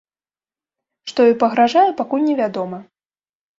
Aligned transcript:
Што 1.11 1.27
ёй 1.29 1.37
пагражае, 1.45 1.85
пакуль 2.01 2.27
невядома. 2.29 2.83